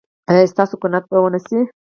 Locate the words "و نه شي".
1.21-1.57